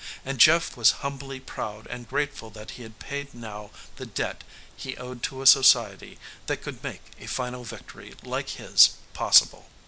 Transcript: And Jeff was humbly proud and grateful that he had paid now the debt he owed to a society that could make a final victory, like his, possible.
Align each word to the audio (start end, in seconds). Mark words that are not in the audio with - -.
And 0.25 0.39
Jeff 0.39 0.75
was 0.75 0.93
humbly 1.05 1.39
proud 1.39 1.85
and 1.85 2.09
grateful 2.09 2.49
that 2.49 2.71
he 2.71 2.81
had 2.81 2.97
paid 2.97 3.35
now 3.35 3.69
the 3.97 4.05
debt 4.07 4.43
he 4.75 4.97
owed 4.97 5.21
to 5.21 5.43
a 5.43 5.45
society 5.45 6.17
that 6.47 6.63
could 6.63 6.83
make 6.83 7.03
a 7.19 7.27
final 7.27 7.63
victory, 7.63 8.15
like 8.23 8.49
his, 8.49 8.95
possible. 9.13 9.69